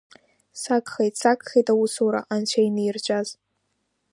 [0.61, 3.29] Сагхеит, сагхеит аусура, анцәа инирҵәаз…